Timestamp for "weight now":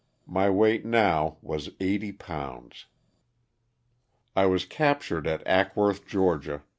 0.49-1.37